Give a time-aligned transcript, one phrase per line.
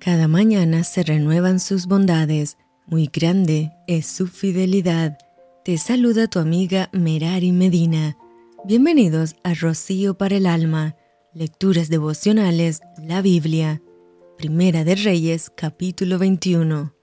[0.00, 2.56] Cada mañana se renuevan sus bondades,
[2.86, 5.18] muy grande es su fidelidad.
[5.64, 8.16] Te saluda tu amiga Merari Medina.
[8.64, 10.94] Bienvenidos a Rocío para el Alma,
[11.34, 13.82] Lecturas Devocionales, la Biblia.
[14.36, 16.94] Primera de Reyes, capítulo 21.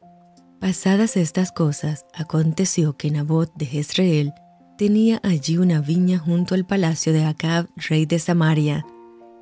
[0.61, 4.31] Pasadas estas cosas, aconteció que Nabot de Jezreel
[4.77, 8.85] tenía allí una viña junto al palacio de Acab, rey de Samaria.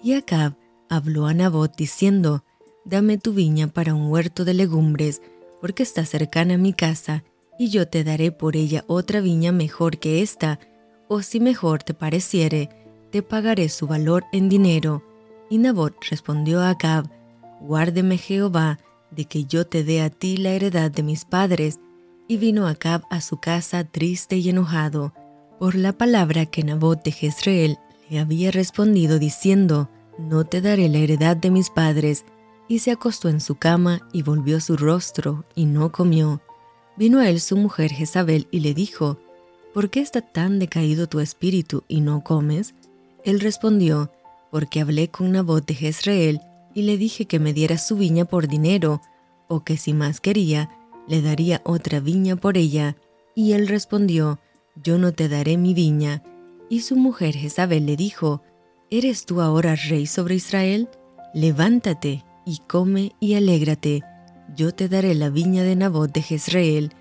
[0.02, 0.58] Y Acab
[0.90, 2.44] habló a Nabot diciendo,
[2.86, 5.22] Dame tu viña para un huerto de legumbres,
[5.62, 7.24] porque está cercana a mi casa,
[7.58, 10.60] y yo te daré por ella otra viña mejor que esta,
[11.08, 12.70] o si mejor te pareciere,
[13.12, 15.04] te pagaré su valor en dinero.
[15.50, 17.10] Y Nabot respondió a Acab,
[17.62, 18.80] Guárdeme Jehová,
[19.12, 21.80] de que yo te dé a ti la heredad de mis padres.
[22.28, 25.14] Y vino Acab a su casa triste y enojado,
[25.60, 27.78] por la palabra que Nabot de Jezreel
[28.10, 32.26] le había respondido diciendo, No te daré la heredad de mis padres,
[32.68, 36.42] y se acostó en su cama y volvió su rostro y no comió.
[36.96, 39.20] Vino a él su mujer Jezabel y le dijo,
[39.74, 42.76] ¿Por qué está tan decaído tu espíritu y no comes?
[43.24, 44.12] Él respondió,
[44.52, 46.42] porque hablé con Nabot de Jezreel
[46.76, 49.02] y le dije que me diera su viña por dinero,
[49.48, 50.70] o que si más quería,
[51.08, 52.96] le daría otra viña por ella.
[53.36, 54.40] Y él respondió,
[54.76, 56.24] Yo no te daré mi viña.
[56.70, 58.42] Y su mujer Jezabel le dijo,
[58.90, 60.88] ¿Eres tú ahora rey sobre Israel?
[61.34, 64.04] Levántate y come y alégrate,
[64.56, 66.92] yo te daré la viña de Nabot de Jezreel.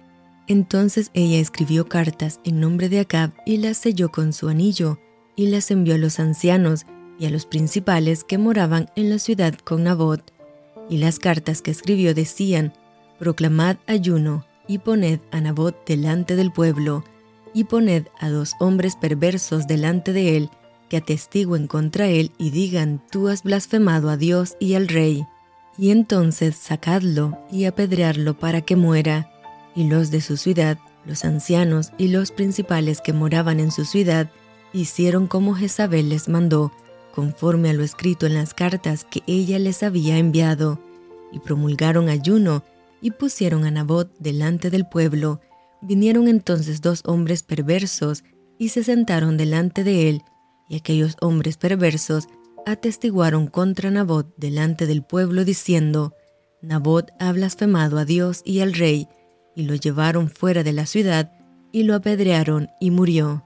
[0.47, 4.99] Entonces ella escribió cartas en nombre de Acab y las selló con su anillo,
[5.37, 6.87] y las envió a los ancianos
[7.19, 10.33] y a los principales que moraban en la ciudad con Nabot.
[10.89, 12.73] Y las cartas que escribió decían,
[13.19, 17.05] Proclamad ayuno, y poned a Nabot delante del pueblo,
[17.55, 20.51] y poned a dos hombres perversos delante de él,
[20.89, 25.27] que atestiguen contra él y digan, Tú has blasfemado a Dios y al rey
[25.79, 29.31] y entonces sacadlo y apedrearlo para que muera.
[29.75, 34.31] Y los de su ciudad, los ancianos y los principales que moraban en su ciudad,
[34.73, 36.73] hicieron como Jezabel les mandó,
[37.15, 40.79] conforme a lo escrito en las cartas que ella les había enviado,
[41.31, 42.65] y promulgaron ayuno,
[43.01, 45.41] y pusieron a Nabot delante del pueblo.
[45.81, 48.25] Vinieron entonces dos hombres perversos,
[48.59, 50.23] y se sentaron delante de él,
[50.69, 52.29] y aquellos hombres perversos
[52.67, 56.15] atestiguaron contra Nabot delante del pueblo diciendo,
[56.61, 59.09] Nabot ha blasfemado a Dios y al rey,
[59.55, 61.33] y lo llevaron fuera de la ciudad,
[61.73, 63.45] y lo apedrearon y murió.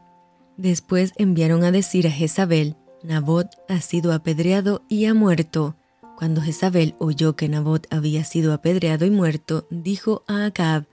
[0.56, 5.77] Después enviaron a decir a Jezabel, Nabot ha sido apedreado y ha muerto.
[6.16, 10.87] Cuando Jezabel oyó que Nabot había sido apedreado y muerto, dijo a Acab,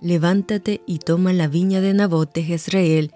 [0.00, 3.12] Levántate y toma la viña de Nabot de Jezreel,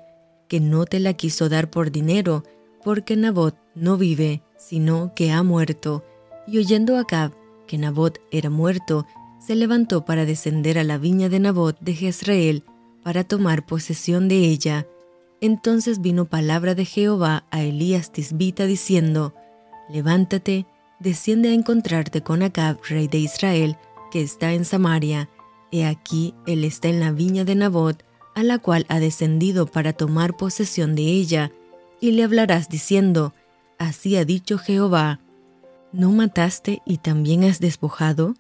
[0.49, 2.43] que no te la quiso dar por dinero,
[2.85, 6.05] porque Nabot no vive sino que ha muerto.
[6.47, 7.33] Y oyendo Acab
[7.67, 9.07] que Nabot era muerto,
[9.39, 12.65] se levantó para descender a la viña de Nabot de Jezreel
[13.03, 14.87] para tomar posesión de ella.
[15.41, 19.35] Entonces vino palabra de Jehová a Elías Tisbita diciendo,
[19.89, 20.67] Levántate,
[21.01, 23.77] desciende a encontrarte con Acab, rey de Israel,
[24.13, 25.29] que está en Samaria.
[25.73, 29.93] He aquí, él está en la viña de Nabot, a la cual ha descendido para
[29.93, 31.51] tomar posesión de ella,
[32.01, 33.35] y le hablarás diciendo,
[33.83, 35.19] Así ha dicho Jehová,
[35.91, 38.37] ¿no mataste y también has despojado?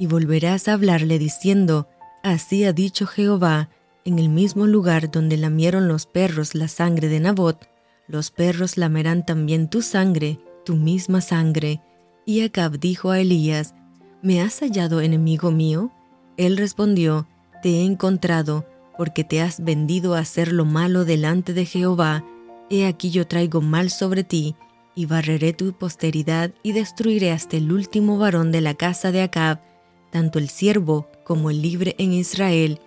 [0.00, 1.86] Y volverás a hablarle diciendo,
[2.24, 3.68] Así ha dicho Jehová,
[4.04, 7.68] en el mismo lugar donde lamieron los perros la sangre de Nabot,
[8.08, 11.80] los perros lamerán también tu sangre, tu misma sangre.
[12.26, 13.76] Y Acab dijo a Elías,
[14.22, 15.92] ¿Me has hallado enemigo mío?
[16.36, 17.28] Él respondió,
[17.62, 18.66] Te he encontrado,
[18.98, 22.24] porque te has vendido a hacer lo malo delante de Jehová.
[22.70, 24.56] He aquí yo traigo mal sobre ti,
[24.94, 29.60] y barreré tu posteridad y destruiré hasta el último varón de la casa de Acab,
[30.10, 32.80] tanto el siervo como el libre en Israel,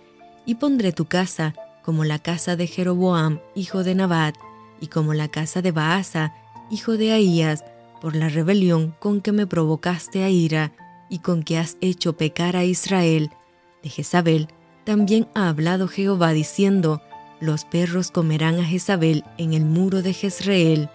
[0.46, 4.36] y pondré tu casa como la casa de Jeroboam, hijo de Nabat,
[4.80, 6.34] y como la casa de Baasa,
[6.70, 7.64] hijo de Ahías,
[8.00, 10.72] por la rebelión con que me provocaste a ira,
[11.08, 13.30] y con que has hecho pecar a Israel.
[13.82, 14.48] De Jezabel
[14.84, 17.02] también ha hablado Jehová diciendo,
[17.40, 20.88] los perros comerán a Jezabel en el muro de Jezreel.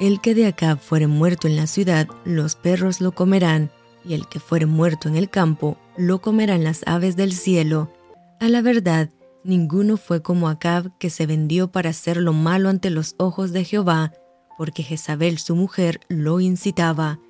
[0.00, 3.70] El que de acá fuere muerto en la ciudad, los perros lo comerán,
[4.04, 7.92] y el que fuere muerto en el campo, lo comerán las aves del cielo.
[8.40, 9.10] A la verdad,
[9.44, 13.64] ninguno fue como Acab que se vendió para hacer lo malo ante los ojos de
[13.64, 14.12] Jehová,
[14.58, 17.20] porque Jezabel su mujer lo incitaba.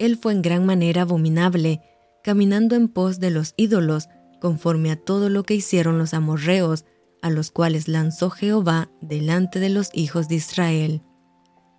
[0.00, 1.80] Él fue en gran manera abominable,
[2.24, 4.08] caminando en pos de los ídolos,
[4.40, 6.84] conforme a todo lo que hicieron los amorreos,
[7.22, 11.02] a los cuales lanzó Jehová delante de los hijos de Israel.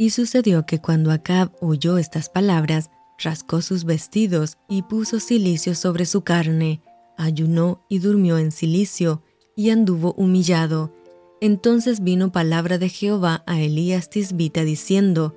[0.01, 2.89] Y sucedió que cuando Acab oyó estas palabras,
[3.21, 6.81] rascó sus vestidos y puso cilicio sobre su carne,
[7.17, 9.23] ayunó y durmió en cilicio,
[9.57, 10.93] y anduvo humillado.
[11.41, 15.35] Entonces vino palabra de Jehová a Elías Tisbita diciendo,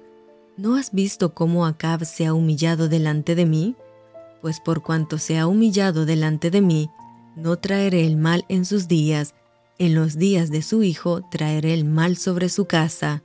[0.56, 3.74] ¿No has visto cómo Acab se ha humillado delante de mí?
[4.40, 6.88] Pues por cuanto se ha humillado delante de mí,
[7.34, 9.34] no traeré el mal en sus días,
[9.78, 13.24] en los días de su hijo traeré el mal sobre su casa.